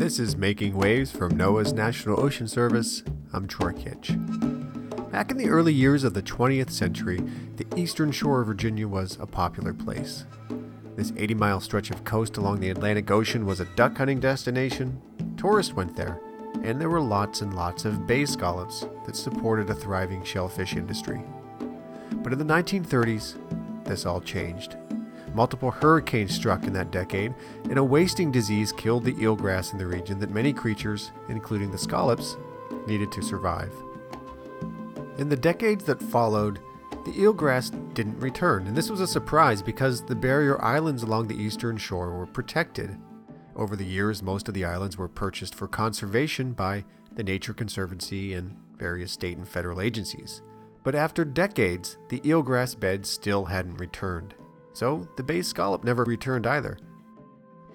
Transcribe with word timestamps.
This 0.00 0.18
is 0.18 0.34
Making 0.34 0.76
Waves 0.76 1.12
from 1.12 1.32
NOAA's 1.32 1.74
National 1.74 2.18
Ocean 2.18 2.48
Service. 2.48 3.04
I'm 3.34 3.46
Troy 3.46 3.72
Kitch. 3.72 4.16
Back 5.12 5.30
in 5.30 5.36
the 5.36 5.50
early 5.50 5.74
years 5.74 6.04
of 6.04 6.14
the 6.14 6.22
20th 6.22 6.70
century, 6.70 7.20
the 7.56 7.66
eastern 7.76 8.10
shore 8.10 8.40
of 8.40 8.46
Virginia 8.46 8.88
was 8.88 9.18
a 9.20 9.26
popular 9.26 9.74
place. 9.74 10.24
This 10.96 11.12
80 11.16 11.34
mile 11.34 11.60
stretch 11.60 11.90
of 11.90 12.02
coast 12.02 12.38
along 12.38 12.60
the 12.60 12.70
Atlantic 12.70 13.10
Ocean 13.10 13.44
was 13.44 13.60
a 13.60 13.66
duck 13.76 13.98
hunting 13.98 14.20
destination. 14.20 15.00
Tourists 15.36 15.74
went 15.74 15.94
there, 15.94 16.18
and 16.62 16.80
there 16.80 16.88
were 16.88 17.02
lots 17.02 17.42
and 17.42 17.54
lots 17.54 17.84
of 17.84 18.06
bay 18.06 18.24
scallops 18.24 18.86
that 19.04 19.14
supported 19.14 19.68
a 19.68 19.74
thriving 19.74 20.24
shellfish 20.24 20.76
industry. 20.76 21.22
But 22.16 22.32
in 22.32 22.38
the 22.38 22.44
1930s, 22.44 23.36
this 23.84 24.06
all 24.06 24.20
changed. 24.20 24.76
Multiple 25.34 25.70
hurricanes 25.70 26.34
struck 26.34 26.64
in 26.64 26.72
that 26.72 26.90
decade, 26.90 27.34
and 27.64 27.78
a 27.78 27.84
wasting 27.84 28.32
disease 28.32 28.72
killed 28.72 29.04
the 29.04 29.14
eelgrass 29.14 29.72
in 29.72 29.78
the 29.78 29.86
region 29.86 30.18
that 30.20 30.30
many 30.30 30.52
creatures, 30.52 31.12
including 31.28 31.70
the 31.70 31.78
scallops, 31.78 32.36
needed 32.86 33.12
to 33.12 33.22
survive. 33.22 33.72
In 35.18 35.28
the 35.28 35.36
decades 35.36 35.84
that 35.84 36.02
followed, 36.02 36.60
the 37.04 37.12
eelgrass 37.12 37.70
didn't 37.94 38.18
return, 38.18 38.66
and 38.66 38.76
this 38.76 38.90
was 38.90 39.00
a 39.00 39.06
surprise 39.06 39.62
because 39.62 40.04
the 40.04 40.14
barrier 40.14 40.60
islands 40.62 41.02
along 41.02 41.28
the 41.28 41.40
eastern 41.40 41.76
shore 41.76 42.16
were 42.16 42.26
protected. 42.26 42.98
Over 43.54 43.76
the 43.76 43.84
years, 43.84 44.22
most 44.22 44.48
of 44.48 44.54
the 44.54 44.64
islands 44.64 44.96
were 44.98 45.08
purchased 45.08 45.54
for 45.54 45.68
conservation 45.68 46.52
by 46.52 46.84
the 47.14 47.22
Nature 47.22 47.54
Conservancy 47.54 48.34
and 48.34 48.56
various 48.76 49.12
state 49.12 49.36
and 49.36 49.48
federal 49.48 49.80
agencies. 49.80 50.42
But 50.82 50.94
after 50.94 51.24
decades, 51.24 51.98
the 52.08 52.20
eelgrass 52.20 52.78
beds 52.78 53.08
still 53.08 53.44
hadn't 53.44 53.76
returned. 53.76 54.34
So 54.72 55.08
the 55.16 55.22
bay 55.22 55.42
scallop 55.42 55.84
never 55.84 56.04
returned 56.04 56.46
either. 56.46 56.78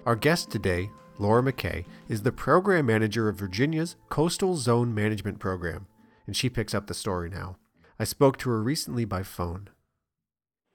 Our 0.04 0.16
guest 0.16 0.50
today, 0.50 0.90
Laura 1.18 1.42
McKay, 1.42 1.84
is 2.08 2.22
the 2.22 2.32
program 2.32 2.86
manager 2.86 3.28
of 3.28 3.36
Virginia's 3.36 3.96
Coastal 4.08 4.56
Zone 4.56 4.94
Management 4.94 5.38
Program, 5.38 5.86
and 6.26 6.36
she 6.36 6.48
picks 6.48 6.74
up 6.74 6.86
the 6.86 6.94
story 6.94 7.30
now. 7.30 7.56
I 7.98 8.04
spoke 8.04 8.38
to 8.38 8.50
her 8.50 8.62
recently 8.62 9.04
by 9.04 9.22
phone. 9.22 9.68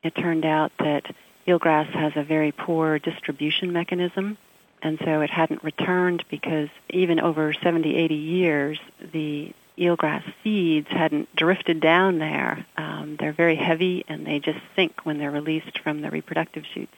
It 0.03 0.15
turned 0.15 0.45
out 0.45 0.71
that 0.79 1.13
eelgrass 1.47 1.89
has 1.93 2.13
a 2.15 2.23
very 2.23 2.51
poor 2.51 2.97
distribution 2.97 3.71
mechanism, 3.71 4.37
and 4.81 4.97
so 5.03 5.21
it 5.21 5.29
hadn't 5.29 5.63
returned 5.63 6.23
because 6.29 6.69
even 6.89 7.19
over 7.19 7.53
70, 7.53 7.95
80 7.95 8.15
years, 8.15 8.79
the 9.13 9.53
eelgrass 9.81 10.23
seeds 10.43 10.87
hadn't 10.89 11.35
drifted 11.35 11.79
down 11.79 12.19
there. 12.19 12.65
Um, 12.77 13.17
they're 13.19 13.33
very 13.33 13.55
heavy 13.55 14.05
and 14.07 14.25
they 14.25 14.39
just 14.39 14.59
sink 14.75 15.05
when 15.05 15.17
they're 15.17 15.31
released 15.31 15.79
from 15.79 16.01
the 16.01 16.11
reproductive 16.11 16.63
shoots. 16.71 16.95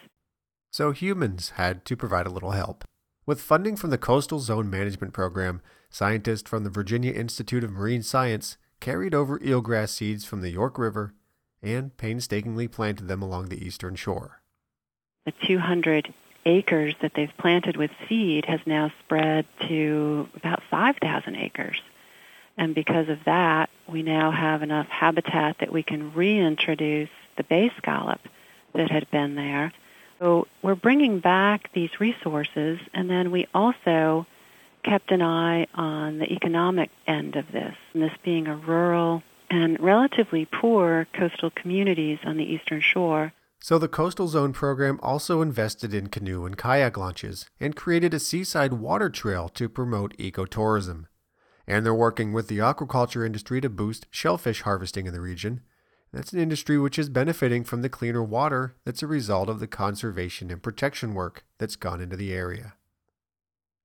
So 0.71 0.91
humans 0.91 1.51
had 1.51 1.85
to 1.85 1.95
provide 1.95 2.27
a 2.27 2.31
little 2.31 2.51
help. 2.51 2.83
With 3.25 3.41
funding 3.41 3.75
from 3.77 3.89
the 3.89 3.97
Coastal 3.97 4.39
Zone 4.39 4.69
Management 4.69 5.13
Program, 5.13 5.61
scientists 5.89 6.49
from 6.49 6.63
the 6.63 6.69
Virginia 6.69 7.13
Institute 7.13 7.63
of 7.63 7.71
Marine 7.71 8.03
Science 8.03 8.57
carried 8.79 9.15
over 9.15 9.39
eelgrass 9.39 9.89
seeds 9.89 10.25
from 10.25 10.41
the 10.41 10.49
York 10.49 10.77
River 10.77 11.13
and 11.61 11.95
painstakingly 11.95 12.67
planted 12.67 13.07
them 13.07 13.21
along 13.21 13.47
the 13.47 13.65
eastern 13.65 13.95
shore. 13.95 14.41
The 15.25 15.33
200 15.47 16.13
acres 16.45 16.93
that 17.01 17.13
they've 17.15 17.31
planted 17.37 17.77
with 17.77 17.91
seed 18.09 18.45
has 18.45 18.59
now 18.65 18.91
spread 19.05 19.45
to 19.69 20.27
about 20.35 20.61
5,000 20.69 21.35
acres. 21.37 21.81
And 22.57 22.75
because 22.75 23.09
of 23.09 23.19
that, 23.25 23.69
we 23.87 24.03
now 24.03 24.31
have 24.31 24.61
enough 24.61 24.87
habitat 24.87 25.57
that 25.59 25.71
we 25.71 25.83
can 25.83 26.13
reintroduce 26.13 27.09
the 27.35 27.43
bay 27.43 27.71
scallop 27.77 28.21
that 28.73 28.91
had 28.91 29.09
been 29.11 29.35
there. 29.35 29.73
So 30.19 30.47
we're 30.61 30.75
bringing 30.75 31.19
back 31.19 31.71
these 31.73 31.99
resources, 31.99 32.79
and 32.93 33.09
then 33.09 33.31
we 33.31 33.47
also 33.53 34.25
kept 34.83 35.11
an 35.11 35.21
eye 35.21 35.67
on 35.73 36.19
the 36.19 36.31
economic 36.31 36.89
end 37.07 37.35
of 37.35 37.51
this, 37.51 37.75
and 37.93 38.03
this 38.03 38.13
being 38.23 38.47
a 38.47 38.55
rural 38.55 39.23
and 39.49 39.79
relatively 39.79 40.45
poor 40.45 41.07
coastal 41.13 41.49
communities 41.49 42.19
on 42.23 42.37
the 42.37 42.43
eastern 42.43 42.81
shore. 42.81 43.33
So 43.59 43.79
the 43.79 43.87
Coastal 43.87 44.27
Zone 44.27 44.51
program 44.51 44.99
also 45.01 45.41
invested 45.41 45.93
in 45.93 46.07
canoe 46.07 46.45
and 46.45 46.57
kayak 46.57 46.97
launches 46.97 47.45
and 47.59 47.75
created 47.75 48.13
a 48.13 48.19
seaside 48.19 48.73
water 48.73 49.09
trail 49.09 49.47
to 49.49 49.69
promote 49.69 50.17
ecotourism 50.17 51.05
and 51.67 51.85
they're 51.85 51.93
working 51.93 52.33
with 52.33 52.47
the 52.47 52.57
aquaculture 52.57 53.25
industry 53.25 53.61
to 53.61 53.69
boost 53.69 54.07
shellfish 54.09 54.61
harvesting 54.61 55.05
in 55.05 55.13
the 55.13 55.21
region. 55.21 55.61
That's 56.11 56.33
an 56.33 56.39
industry 56.39 56.77
which 56.77 56.99
is 56.99 57.09
benefiting 57.09 57.63
from 57.63 57.81
the 57.81 57.89
cleaner 57.89 58.23
water 58.23 58.75
that's 58.85 59.01
a 59.01 59.07
result 59.07 59.49
of 59.49 59.59
the 59.59 59.67
conservation 59.67 60.51
and 60.51 60.61
protection 60.61 61.13
work 61.13 61.43
that's 61.57 61.75
gone 61.75 62.01
into 62.01 62.15
the 62.15 62.33
area. 62.33 62.75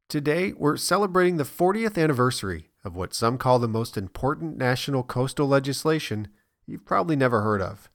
Today, 0.09 0.53
we're 0.53 0.77
celebrating 0.77 1.37
the 1.37 1.45
40th 1.45 2.03
anniversary 2.03 2.71
of 2.85 2.97
what 2.97 3.15
some 3.15 3.39
call 3.39 3.59
the 3.59 3.69
most 3.69 3.97
important 3.97 4.57
national 4.57 5.03
coastal 5.03 5.47
legislation 5.47 6.29
you've 6.67 6.85
probably 6.85 7.17
never 7.17 7.43
heard 7.43 7.63
of. 7.63 7.91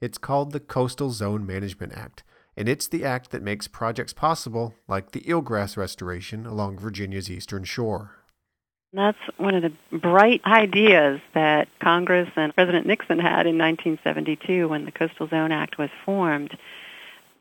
It's 0.00 0.18
called 0.18 0.52
the 0.52 0.60
Coastal 0.60 1.10
Zone 1.10 1.46
Management 1.46 1.92
Act, 1.92 2.22
and 2.56 2.68
it's 2.68 2.88
the 2.88 3.04
act 3.04 3.30
that 3.30 3.42
makes 3.42 3.68
projects 3.68 4.12
possible 4.12 4.74
like 4.86 5.10
the 5.10 5.20
eelgrass 5.22 5.76
restoration 5.76 6.46
along 6.46 6.78
Virginia's 6.78 7.30
eastern 7.30 7.64
shore. 7.64 8.17
That's 8.92 9.18
one 9.36 9.54
of 9.54 9.62
the 9.62 9.98
bright 9.98 10.40
ideas 10.46 11.20
that 11.34 11.68
Congress 11.78 12.30
and 12.36 12.54
President 12.54 12.86
Nixon 12.86 13.18
had 13.18 13.46
in 13.46 13.58
1972 13.58 14.66
when 14.66 14.86
the 14.86 14.92
Coastal 14.92 15.28
Zone 15.28 15.52
Act 15.52 15.76
was 15.76 15.90
formed. 16.06 16.56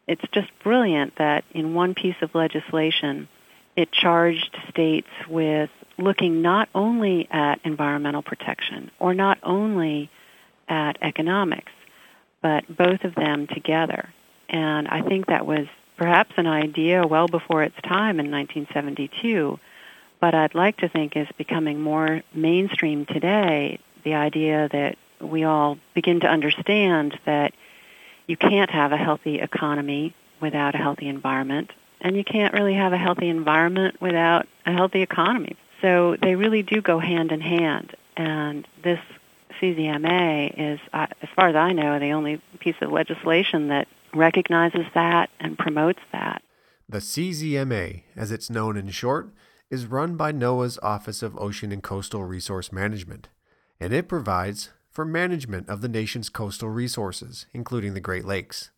It's 0.08 0.24
just 0.34 0.50
brilliant 0.62 1.16
that 1.18 1.46
in 1.52 1.74
one 1.74 1.94
piece 1.94 2.16
of 2.22 2.36
legislation, 2.36 3.30
it 3.78 3.92
charged 3.92 4.58
states 4.70 5.08
with 5.30 5.70
looking 5.98 6.42
not 6.42 6.68
only 6.76 7.30
at 7.32 7.62
environmental 7.64 8.22
protection 8.22 8.92
or 9.00 9.14
not 9.14 9.38
only 9.42 10.10
at 10.68 10.98
economics, 11.02 11.72
but 12.42 12.68
both 12.68 13.06
of 13.06 13.16
them 13.16 13.48
together. 13.48 14.10
And 14.50 14.88
I 14.88 15.02
think 15.02 15.28
that 15.28 15.46
was 15.46 15.68
perhaps 15.96 16.34
an 16.38 16.48
idea 16.48 17.08
well 17.08 17.28
before 17.28 17.64
its 17.64 17.76
time 17.84 18.20
in 18.20 18.32
1972 18.32 19.60
but 20.20 20.34
I'd 20.34 20.56
like 20.56 20.78
to 20.78 20.90
think 20.90 21.16
is 21.16 21.28
becoming 21.38 21.82
more 21.82 22.22
mainstream 22.34 23.06
today, 23.06 23.80
the 24.04 24.16
idea 24.16 24.70
that 24.72 24.98
we 25.20 25.44
all 25.44 25.78
begin 25.94 26.20
to 26.22 26.28
understand 26.28 27.20
that 27.26 27.54
you 28.28 28.38
can't 28.38 28.70
have 28.70 28.92
a 28.92 28.98
healthy 28.98 29.40
economy 29.40 30.14
without 30.42 30.76
a 30.76 30.78
healthy 30.78 31.08
environment, 31.08 31.72
and 32.02 32.16
you 32.16 32.24
can't 32.24 32.54
really 32.54 32.74
have 32.74 32.94
a 32.94 32.98
healthy 32.98 33.30
environment 33.30 34.00
without 34.02 34.48
a 34.66 34.72
healthy 34.72 35.02
economy. 35.02 35.56
So 35.82 36.16
they 36.22 36.36
really 36.36 36.64
do 36.64 36.82
go 36.82 37.00
hand 37.00 37.32
in 37.32 37.42
hand, 37.42 37.96
and 38.16 38.68
this 38.84 39.00
CZMA 39.60 40.54
is, 40.58 40.80
as 40.94 41.30
far 41.36 41.50
as 41.50 41.56
I 41.56 41.74
know, 41.74 42.00
the 42.00 42.12
only 42.12 42.42
piece 42.60 42.76
of 42.82 42.92
legislation 42.92 43.70
that 43.70 43.88
recognizes 44.14 44.86
that 44.94 45.30
and 45.40 45.58
promotes 45.58 46.00
that. 46.12 46.42
The 46.90 47.00
CZMA, 47.00 48.04
as 48.16 48.32
it's 48.32 48.50
known 48.50 48.78
in 48.78 48.90
short, 48.90 49.30
is 49.70 49.86
run 49.86 50.16
by 50.16 50.32
NOAA's 50.32 50.80
Office 50.82 51.22
of 51.22 51.38
Ocean 51.38 51.72
and 51.72 51.84
Coastal 51.84 52.24
Resource 52.24 52.72
Management, 52.72 53.30
and 53.80 53.94
it 53.94 54.08
provides 54.08 54.70
for 54.90 55.06
management 55.06 55.70
of 55.70 55.82
the 55.82 55.90
nation's 55.90 56.30
coastal 56.30 56.70
resources, 56.70 57.46
including 57.54 57.94
the 57.94 58.00
Great 58.00 58.26
Lakes. 58.26 58.72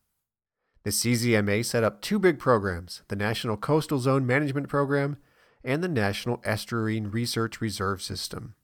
The 0.83 0.89
CZMA 0.89 1.63
set 1.65 1.83
up 1.83 2.01
two 2.01 2.19
big 2.19 2.39
programs 2.39 3.03
the 3.07 3.15
National 3.15 3.57
Coastal 3.57 3.99
Zone 3.99 4.25
Management 4.25 4.67
Program 4.67 5.17
and 5.63 5.83
the 5.83 5.87
National 5.87 6.37
Estuarine 6.39 7.13
Research 7.13 7.61
Reserve 7.61 8.01
System. 8.01 8.55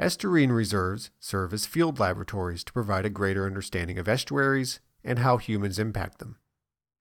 Estuarine 0.00 0.54
reserves 0.54 1.10
serve 1.20 1.52
as 1.52 1.66
field 1.66 1.98
laboratories 1.98 2.64
to 2.64 2.72
provide 2.72 3.06
a 3.06 3.10
greater 3.10 3.46
understanding 3.46 3.98
of 3.98 4.08
estuaries 4.08 4.80
and 5.02 5.20
how 5.20 5.36
humans 5.36 5.78
impact 5.78 6.18
them. 6.18 6.36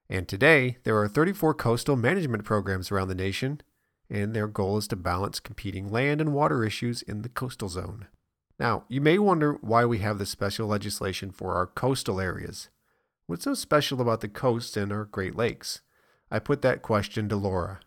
And 0.09 0.27
today, 0.27 0.77
there 0.83 0.97
are 0.97 1.07
34 1.07 1.53
coastal 1.55 1.95
management 1.95 2.43
programs 2.43 2.91
around 2.91 3.07
the 3.07 3.15
nation, 3.15 3.61
and 4.13 4.36
their 4.36 4.48
goal 4.48 4.77
is 4.77 4.88
to 4.88 4.95
balance 4.95 5.39
competing 5.39 5.92
land 5.92 6.21
and 6.21 6.33
water 6.33 6.63
issues 6.63 7.01
in 7.01 7.24
the 7.24 7.30
coastal 7.30 7.68
zone. 7.68 8.07
Now, 8.60 8.83
you 8.88 9.01
may 9.01 9.18
wonder 9.18 9.54
why 9.62 9.86
we 9.86 9.98
have 10.00 10.19
this 10.19 10.30
special 10.30 10.68
legislation 10.68 11.31
for 11.31 11.56
our 11.56 11.65
coastal 11.65 12.21
areas. 12.21 12.69
What's 13.25 13.45
so 13.45 13.56
special 13.56 14.00
about 14.00 14.21
the 14.21 14.27
coast 14.27 14.77
and 14.77 14.92
our 14.92 15.06
Great 15.06 15.36
Lakes? 15.36 15.81
I 16.30 16.38
put 16.38 16.62
that 16.62 16.83
question 16.83 17.27
to 17.30 17.36
Laura. 17.36 17.80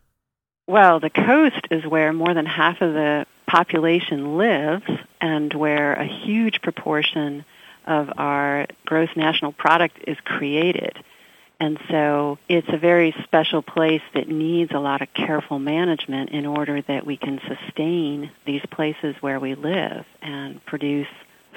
Well, 0.67 0.99
the 0.99 1.09
coast 1.09 1.61
is 1.71 1.85
where 1.85 2.11
more 2.11 2.33
than 2.33 2.45
half 2.45 2.81
of 2.81 2.93
the 2.93 3.25
population 3.47 4.37
lives 4.37 4.89
and 5.21 5.53
where 5.53 5.93
a 5.93 6.05
huge 6.05 6.61
proportion 6.61 7.45
of 7.85 8.09
our 8.17 8.67
gross 8.85 9.09
national 9.15 9.53
product 9.53 9.97
is 10.05 10.17
created. 10.25 10.97
And 11.59 11.79
so 11.89 12.37
it's 12.47 12.67
a 12.69 12.77
very 12.77 13.15
special 13.23 13.61
place 13.61 14.03
that 14.13 14.27
needs 14.27 14.71
a 14.71 14.79
lot 14.79 15.01
of 15.01 15.13
careful 15.13 15.57
management 15.57 16.29
in 16.29 16.45
order 16.45 16.81
that 16.83 17.05
we 17.05 17.17
can 17.17 17.39
sustain 17.47 18.31
these 18.45 18.61
places 18.69 19.15
where 19.21 19.39
we 19.39 19.55
live 19.55 20.05
and 20.21 20.63
produce 20.65 21.07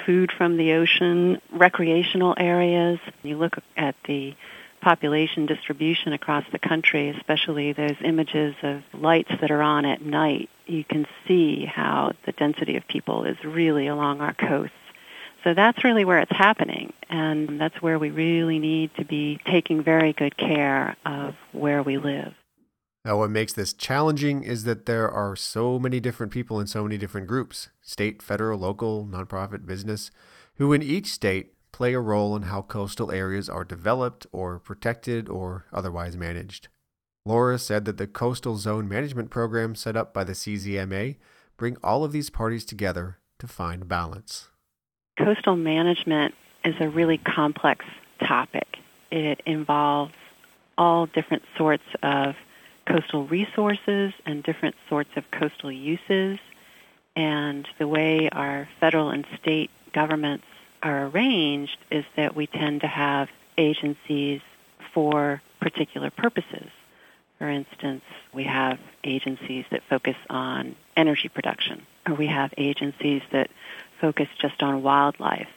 food 0.06 0.32
from 0.32 0.56
the 0.56 0.72
ocean, 0.72 1.40
recreational 1.52 2.34
areas. 2.38 2.98
You 3.22 3.36
look 3.36 3.58
at 3.76 3.94
the 4.06 4.34
population 4.80 5.44
distribution 5.44 6.14
across 6.14 6.44
the 6.52 6.58
country, 6.58 7.10
especially 7.10 7.72
those 7.72 7.96
images 8.02 8.54
of 8.62 8.82
lights 8.94 9.30
that 9.40 9.50
are 9.50 9.62
on 9.62 9.84
at 9.84 10.00
night, 10.00 10.48
you 10.66 10.84
can 10.84 11.06
see 11.28 11.66
how 11.66 12.12
the 12.24 12.32
density 12.32 12.76
of 12.76 12.86
people 12.88 13.24
is 13.24 13.36
really 13.44 13.86
along 13.88 14.20
our 14.20 14.32
coasts. 14.32 14.74
So 15.44 15.54
that's 15.54 15.84
really 15.84 16.04
where 16.04 16.18
it's 16.18 16.36
happening, 16.36 16.92
and 17.08 17.60
that's 17.60 17.80
where 17.80 17.98
we 17.98 18.10
really 18.10 18.58
need 18.58 18.90
to 18.98 19.04
be 19.04 19.38
taking 19.50 19.82
very 19.82 20.12
good 20.12 20.36
care 20.36 20.96
of 21.06 21.34
where 21.52 21.82
we 21.82 21.96
live. 21.96 22.34
Now, 23.04 23.18
what 23.18 23.30
makes 23.30 23.54
this 23.54 23.72
challenging 23.72 24.42
is 24.42 24.64
that 24.64 24.84
there 24.84 25.10
are 25.10 25.34
so 25.34 25.78
many 25.78 26.00
different 26.00 26.32
people 26.32 26.60
in 26.60 26.66
so 26.66 26.82
many 26.82 26.98
different 26.98 27.26
groups 27.26 27.70
state, 27.80 28.22
federal, 28.22 28.58
local, 28.58 29.06
nonprofit, 29.06 29.64
business 29.64 30.10
who 30.56 30.74
in 30.74 30.82
each 30.82 31.06
state 31.06 31.54
play 31.72 31.94
a 31.94 32.00
role 32.00 32.36
in 32.36 32.42
how 32.42 32.60
coastal 32.60 33.10
areas 33.10 33.48
are 33.48 33.64
developed 33.64 34.26
or 34.32 34.58
protected 34.58 35.30
or 35.30 35.64
otherwise 35.72 36.16
managed. 36.16 36.68
Laura 37.24 37.58
said 37.58 37.86
that 37.86 37.96
the 37.96 38.06
Coastal 38.06 38.56
Zone 38.56 38.86
Management 38.86 39.30
Program 39.30 39.74
set 39.74 39.96
up 39.96 40.12
by 40.12 40.24
the 40.24 40.32
CZMA 40.32 41.16
bring 41.56 41.78
all 41.82 42.04
of 42.04 42.12
these 42.12 42.28
parties 42.28 42.66
together 42.66 43.18
to 43.38 43.46
find 43.46 43.88
balance 43.88 44.50
coastal 45.24 45.56
management 45.56 46.34
is 46.64 46.74
a 46.80 46.88
really 46.88 47.18
complex 47.18 47.84
topic. 48.20 48.78
It 49.10 49.40
involves 49.46 50.14
all 50.78 51.06
different 51.06 51.42
sorts 51.56 51.84
of 52.02 52.36
coastal 52.86 53.26
resources 53.26 54.12
and 54.26 54.42
different 54.42 54.76
sorts 54.88 55.10
of 55.16 55.30
coastal 55.30 55.70
uses. 55.70 56.38
And 57.16 57.68
the 57.78 57.86
way 57.86 58.28
our 58.30 58.68
federal 58.78 59.10
and 59.10 59.26
state 59.40 59.70
governments 59.92 60.46
are 60.82 61.06
arranged 61.06 61.76
is 61.90 62.04
that 62.16 62.34
we 62.34 62.46
tend 62.46 62.80
to 62.80 62.86
have 62.86 63.28
agencies 63.58 64.40
for 64.94 65.42
particular 65.60 66.10
purposes. 66.10 66.70
For 67.38 67.48
instance, 67.48 68.02
we 68.32 68.44
have 68.44 68.78
agencies 69.04 69.64
that 69.70 69.82
focus 69.88 70.16
on 70.28 70.76
energy 70.96 71.28
production, 71.28 71.86
or 72.06 72.14
we 72.14 72.26
have 72.26 72.52
agencies 72.56 73.22
that 73.32 73.50
focus 74.00 74.28
just 74.40 74.62
on 74.62 74.82
wildlife. 74.82 75.48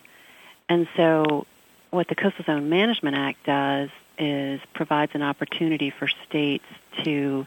And 0.69 0.87
so 0.95 1.45
what 1.91 2.07
the 2.07 2.15
Coastal 2.15 2.45
Zone 2.45 2.69
Management 2.69 3.15
Act 3.15 3.45
does 3.45 3.89
is 4.17 4.61
provides 4.73 5.13
an 5.15 5.21
opportunity 5.21 5.89
for 5.89 6.07
states 6.27 6.65
to 7.03 7.45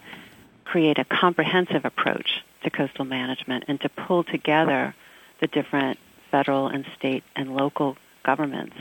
create 0.65 0.99
a 0.99 1.05
comprehensive 1.05 1.85
approach 1.85 2.45
to 2.65 2.71
coastal 2.71 3.05
management 3.05 3.65
and 3.69 3.81
to 3.81 3.89
pull 3.89 4.25
together 4.25 4.95
the 5.41 5.47
different 5.47 5.99
federal 6.31 6.67
and 6.67 6.85
state 6.97 7.23
and 7.37 7.55
local 7.55 7.97
governments. 8.25 8.77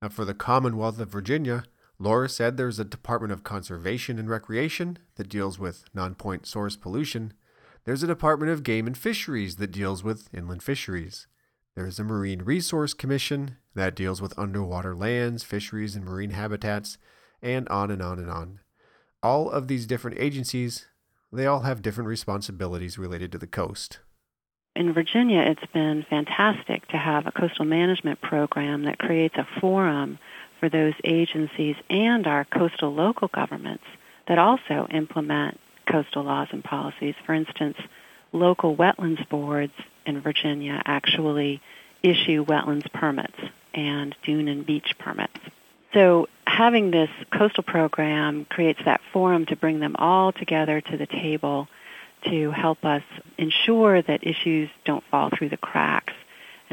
Now, 0.00 0.08
for 0.08 0.24
the 0.24 0.34
Commonwealth 0.34 1.00
of 1.00 1.08
Virginia, 1.08 1.64
Laura 1.98 2.28
said 2.28 2.56
there's 2.56 2.78
a 2.78 2.84
Department 2.84 3.32
of 3.32 3.42
Conservation 3.42 4.18
and 4.18 4.28
Recreation 4.28 4.98
that 5.16 5.28
deals 5.28 5.58
with 5.58 5.84
non 5.94 6.14
point 6.14 6.46
source 6.46 6.76
pollution 6.76 7.32
there's 7.84 8.02
a 8.02 8.06
Department 8.06 8.50
of 8.50 8.62
Game 8.62 8.86
and 8.86 8.96
Fisheries 8.96 9.56
that 9.56 9.70
deals 9.70 10.02
with 10.02 10.28
inland 10.32 10.62
fisheries. 10.62 11.26
There's 11.76 11.98
a 11.98 12.04
Marine 12.04 12.42
Resource 12.42 12.94
Commission 12.94 13.56
that 13.74 13.96
deals 13.96 14.22
with 14.22 14.38
underwater 14.38 14.94
lands, 14.94 15.42
fisheries, 15.42 15.94
and 15.94 16.04
marine 16.04 16.30
habitats, 16.30 16.98
and 17.42 17.68
on 17.68 17.90
and 17.90 18.00
on 18.00 18.18
and 18.18 18.30
on. 18.30 18.60
All 19.22 19.50
of 19.50 19.68
these 19.68 19.86
different 19.86 20.18
agencies, 20.18 20.86
they 21.32 21.46
all 21.46 21.60
have 21.60 21.82
different 21.82 22.08
responsibilities 22.08 22.98
related 22.98 23.32
to 23.32 23.38
the 23.38 23.46
coast. 23.46 23.98
In 24.76 24.92
Virginia, 24.92 25.40
it's 25.40 25.72
been 25.72 26.06
fantastic 26.08 26.88
to 26.88 26.96
have 26.96 27.26
a 27.26 27.32
coastal 27.32 27.64
management 27.64 28.20
program 28.20 28.84
that 28.84 28.98
creates 28.98 29.36
a 29.36 29.46
forum 29.60 30.18
for 30.58 30.68
those 30.68 30.94
agencies 31.04 31.76
and 31.90 32.26
our 32.26 32.44
coastal 32.44 32.94
local 32.94 33.28
governments 33.28 33.84
that 34.26 34.38
also 34.38 34.86
implement 34.90 35.60
coastal 35.94 36.24
laws 36.24 36.48
and 36.50 36.64
policies. 36.64 37.14
For 37.24 37.32
instance, 37.34 37.76
local 38.32 38.74
wetlands 38.74 39.28
boards 39.28 39.74
in 40.04 40.20
Virginia 40.20 40.82
actually 40.84 41.62
issue 42.02 42.44
wetlands 42.44 42.92
permits 42.92 43.38
and 43.72 44.12
dune 44.24 44.48
and 44.48 44.66
beach 44.66 44.98
permits. 44.98 45.38
So 45.92 46.28
having 46.44 46.90
this 46.90 47.10
coastal 47.30 47.62
program 47.62 48.44
creates 48.44 48.80
that 48.84 49.02
forum 49.12 49.46
to 49.46 49.54
bring 49.54 49.78
them 49.78 49.94
all 49.96 50.32
together 50.32 50.80
to 50.80 50.96
the 50.96 51.06
table 51.06 51.68
to 52.24 52.50
help 52.50 52.84
us 52.84 53.04
ensure 53.38 54.02
that 54.02 54.26
issues 54.26 54.70
don't 54.84 55.04
fall 55.12 55.30
through 55.30 55.50
the 55.50 55.56
cracks 55.56 56.14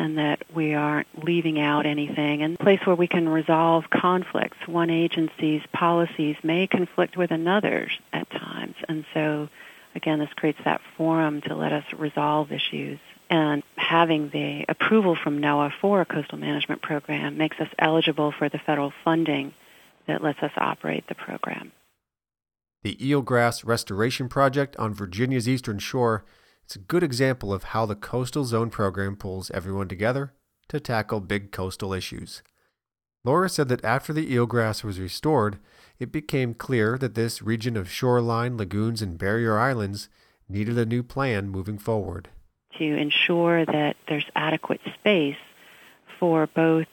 and 0.02 0.18
that 0.18 0.44
we 0.52 0.74
aren't 0.74 1.24
leaving 1.24 1.60
out 1.60 1.86
anything, 1.86 2.42
and 2.42 2.56
a 2.56 2.64
place 2.64 2.80
where 2.86 2.96
we 2.96 3.08
can 3.08 3.30
resolve 3.30 3.88
conflicts. 3.92 4.58
One 4.68 4.90
agency's 4.90 5.62
policies 5.72 6.38
may 6.42 6.66
conflict 6.66 7.16
with 7.18 7.30
another's 7.30 7.92
at 8.12 8.28
times, 8.32 8.76
and 8.90 9.06
so 9.14 9.48
again, 9.94 10.18
this 10.18 10.34
creates 10.36 10.58
that 10.66 10.82
forum 10.98 11.42
to 11.42 11.54
let 11.54 11.72
us 11.72 11.84
resolve 11.96 12.52
issues. 12.52 12.98
And 13.30 13.62
having 13.76 14.30
the 14.30 14.66
approval 14.68 15.16
from 15.16 15.40
NOAA 15.40 15.72
for 15.80 16.02
a 16.02 16.06
coastal 16.06 16.40
management 16.40 16.82
program 16.82 17.38
makes 17.38 17.60
us 17.60 17.70
eligible 17.78 18.32
for 18.32 18.50
the 18.50 18.58
federal 18.58 18.92
funding 19.04 19.54
that 20.08 20.24
lets 20.24 20.42
us 20.42 20.52
operate 20.58 21.08
the 21.08 21.16
program. 21.16 21.72
The 22.82 22.96
eelgrass 22.96 23.64
restoration 23.64 24.28
project 24.30 24.76
on 24.78 24.96
Virginia's 24.96 25.48
eastern 25.48 25.78
shore 25.78 26.26
it's 26.64 26.76
a 26.76 26.80
good 26.80 27.04
example 27.04 27.54
of 27.54 27.66
how 27.66 27.86
the 27.86 27.96
Coastal 27.96 28.46
Zone 28.46 28.70
program 28.70 29.16
pulls 29.16 29.52
everyone 29.52 29.88
together 29.88 30.34
to 30.70 30.80
tackle 30.80 31.20
big 31.20 31.52
coastal 31.52 31.94
issues. 31.94 32.42
Laura 33.24 33.50
said 33.50 33.70
that 33.70 33.84
after 33.86 34.14
the 34.14 34.34
eelgrass 34.34 34.84
was 34.84 35.00
restored, 35.00 35.60
it 36.00 36.12
became 36.12 36.54
clear 36.54 36.98
that 36.98 37.14
this 37.14 37.42
region 37.42 37.78
of 37.78 37.92
shoreline, 37.92 38.58
lagoons, 38.58 39.02
and 39.02 39.18
barrier 39.18 39.60
islands 39.60 40.10
needed 40.50 40.78
a 40.78 40.86
new 40.86 41.04
plan 41.04 41.50
moving 41.50 41.78
forward. 41.78 42.30
To 42.80 42.84
ensure 42.84 43.66
that 43.66 43.96
there's 44.08 44.26
adequate 44.36 44.82
space 44.96 45.38
for 46.20 46.48
both 46.48 46.88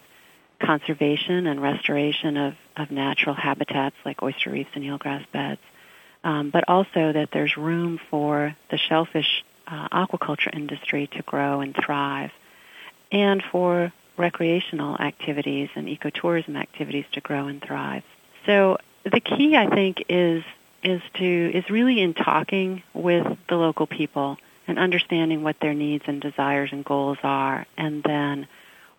conservation 0.60 1.46
and 1.46 1.62
restoration 1.62 2.36
of, 2.36 2.54
of 2.76 2.90
natural 2.90 3.34
habitats 3.34 3.96
like 4.04 4.22
oyster 4.22 4.50
reefs 4.50 4.70
and 4.74 4.84
eelgrass 4.84 5.24
beds, 5.32 5.60
um, 6.24 6.50
but 6.50 6.64
also 6.68 7.12
that 7.12 7.30
there's 7.32 7.56
room 7.56 7.98
for 8.10 8.56
the 8.70 8.76
shellfish 8.76 9.44
uh, 9.70 9.88
aquaculture 9.88 10.54
industry 10.54 11.06
to 11.08 11.22
grow 11.22 11.60
and 11.60 11.76
thrive, 11.76 12.32
and 13.12 13.42
for 13.42 13.92
recreational 14.16 14.96
activities 14.96 15.68
and 15.74 15.86
ecotourism 15.86 16.56
activities 16.56 17.04
to 17.12 17.20
grow 17.20 17.46
and 17.46 17.62
thrive. 17.62 18.02
So 18.46 18.78
the 19.04 19.20
key, 19.20 19.56
I 19.56 19.68
think, 19.68 20.04
is 20.08 20.42
is 20.82 21.02
to 21.14 21.50
is 21.54 21.68
really 21.70 22.00
in 22.00 22.14
talking 22.14 22.82
with 22.94 23.26
the 23.48 23.56
local 23.56 23.86
people 23.86 24.38
and 24.66 24.78
understanding 24.78 25.42
what 25.42 25.58
their 25.60 25.74
needs 25.74 26.04
and 26.06 26.20
desires 26.20 26.70
and 26.72 26.84
goals 26.84 27.18
are, 27.22 27.66
and 27.76 28.02
then 28.02 28.46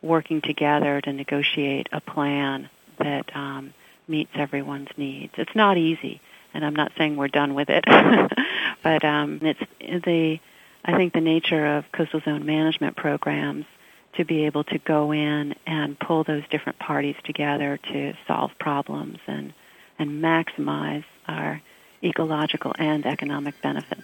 working 0.01 0.41
together 0.41 1.01
to 1.01 1.13
negotiate 1.13 1.87
a 1.91 2.01
plan 2.01 2.69
that 2.97 3.35
um, 3.35 3.73
meets 4.07 4.31
everyone's 4.33 4.89
needs. 4.97 5.33
It's 5.37 5.55
not 5.55 5.77
easy, 5.77 6.21
and 6.53 6.65
I'm 6.65 6.75
not 6.75 6.91
saying 6.97 7.17
we're 7.17 7.27
done 7.27 7.53
with 7.53 7.69
it, 7.69 7.85
but 8.83 9.05
um, 9.05 9.39
it's 9.41 10.05
the 10.05 10.39
I 10.85 10.95
think 10.95 11.13
the 11.13 11.21
nature 11.21 11.77
of 11.77 11.91
coastal 11.91 12.21
zone 12.21 12.45
management 12.45 12.95
programs 12.95 13.65
to 14.13 14.25
be 14.25 14.45
able 14.45 14.63
to 14.65 14.77
go 14.79 15.11
in 15.11 15.55
and 15.65 15.99
pull 15.99 16.23
those 16.23 16.43
different 16.49 16.79
parties 16.79 17.15
together 17.23 17.77
to 17.91 18.13
solve 18.27 18.51
problems 18.59 19.19
and, 19.27 19.53
and 19.97 20.23
maximize 20.23 21.03
our 21.27 21.61
ecological 22.03 22.73
and 22.79 23.05
economic 23.05 23.61
benefits. 23.61 24.01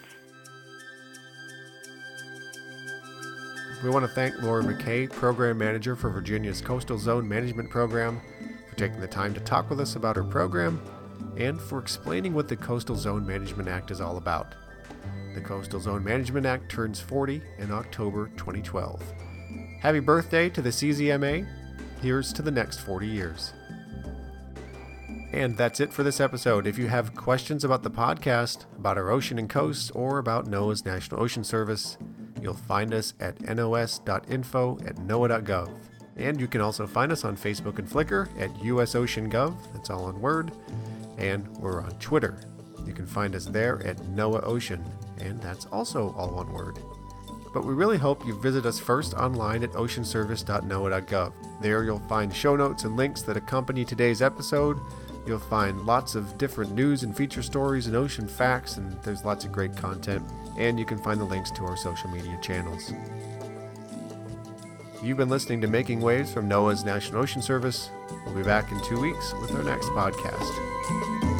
We 3.84 3.90
want 3.90 4.06
to 4.06 4.12
thank 4.12 4.42
Laura 4.42 4.64
McKay, 4.64 5.12
Program 5.12 5.58
Manager 5.58 5.96
for 5.96 6.10
Virginia's 6.10 6.62
Coastal 6.62 6.98
Zone 6.98 7.28
Management 7.28 7.70
Program, 7.70 8.22
for 8.70 8.76
taking 8.78 9.00
the 9.00 9.08
time 9.08 9.34
to 9.34 9.40
talk 9.42 9.70
with 9.70 9.80
us 9.80 9.96
about 9.96 10.16
her 10.16 10.24
program 10.24 10.82
and 11.38 11.60
for 11.60 11.80
explaining 11.80 12.34
what 12.34 12.48
the 12.48 12.56
Coastal 12.56 12.96
Zone 12.96 13.26
Management 13.26 13.70
Act 13.70 13.92
is 13.92 14.02
all 14.02 14.18
about. 14.18 14.56
The 15.36 15.42
Coastal 15.42 15.82
Zone 15.82 16.02
Management 16.02 16.46
Act 16.46 16.72
turns 16.72 17.02
40 17.02 17.42
in 17.60 17.70
October 17.70 18.30
2012. 18.38 19.04
Happy 19.82 20.00
birthday 20.00 20.50
to 20.50 20.62
the 20.62 20.70
CZMA. 20.70 21.46
Here's 22.02 22.32
to 22.32 22.42
the 22.42 22.52
next 22.52 22.80
40 22.80 23.06
years. 23.06 23.52
And 25.34 25.58
that's 25.58 25.82
it 25.82 25.92
for 25.92 26.04
this 26.04 26.22
episode. 26.22 26.66
If 26.66 26.78
you 26.78 26.88
have 26.88 27.14
questions 27.16 27.66
about 27.66 27.84
the 27.84 27.92
podcast, 27.92 28.64
about 28.80 28.98
our 28.98 29.10
ocean 29.10 29.38
and 29.38 29.50
coasts, 29.50 29.92
or 29.92 30.20
about 30.20 30.46
NOAA's 30.46 30.86
National 30.86 31.22
Ocean 31.22 31.44
Service, 31.44 31.98
you'll 32.42 32.54
find 32.54 32.94
us 32.94 33.14
at 33.20 33.42
nos.info 33.42 34.80
at 34.86 34.96
noaa.gov. 34.96 35.70
And 36.16 36.40
you 36.40 36.48
can 36.48 36.62
also 36.62 36.88
find 36.88 37.12
us 37.12 37.26
on 37.26 37.36
Facebook 37.36 37.78
and 37.78 37.90
Flickr 37.90 38.30
at 38.40 38.54
USOceanGov. 38.62 39.74
That's 39.74 39.90
all 39.90 40.06
one 40.06 40.22
word. 40.22 40.54
And 41.18 41.46
we're 41.58 41.84
on 41.84 41.92
Twitter. 42.00 42.38
You 42.86 42.94
can 42.94 43.06
find 43.08 43.36
us 43.36 43.46
there 43.46 43.86
at 43.86 43.98
NOAA 43.98 44.46
Ocean 44.46 44.84
and 45.20 45.42
that's 45.42 45.66
also 45.68 46.14
all 46.18 46.32
one 46.32 46.52
word. 46.54 46.80
but 47.54 47.64
we 47.66 47.74
really 47.74 47.98
hope 47.98 48.26
you 48.26 48.38
visit 48.42 48.66
us 48.66 48.80
first 48.80 49.14
online 49.14 49.64
at 49.64 49.72
oceanservice.noaa.gov. 49.72 51.32
There 51.62 51.84
you'll 51.86 52.00
find 52.00 52.36
show 52.36 52.58
notes 52.58 52.84
and 52.84 52.98
links 52.98 53.22
that 53.22 53.38
accompany 53.38 53.86
today's 53.86 54.22
episode. 54.22 54.78
You'll 55.26 55.40
find 55.40 55.86
lots 55.86 56.16
of 56.16 56.38
different 56.38 56.74
news 56.74 57.04
and 57.04 57.16
feature 57.16 57.42
stories 57.42 57.88
and 57.88 57.96
ocean 57.96 58.28
facts, 58.28 58.76
and 58.76 59.02
there's 59.04 59.24
lots 59.24 59.46
of 59.46 59.54
great 59.54 59.76
content. 59.78 60.22
And 60.58 60.78
you 60.78 60.86
can 60.86 60.98
find 60.98 61.18
the 61.20 61.24
links 61.26 61.50
to 61.52 61.64
our 61.64 61.78
social 61.78 62.10
media 62.10 62.38
channels. 62.42 62.92
You've 65.02 65.18
been 65.18 65.30
listening 65.30 65.62
to 65.62 65.68
Making 65.68 66.02
Waves 66.02 66.34
from 66.34 66.50
NOAA's 66.50 66.84
National 66.84 67.22
Ocean 67.22 67.42
Service. 67.42 67.90
We'll 68.26 68.36
be 68.36 68.44
back 68.44 68.70
in 68.72 68.82
two 68.84 69.00
weeks 69.00 69.34
with 69.42 69.52
our 69.56 69.64
next 69.64 69.88
podcast. 69.90 71.35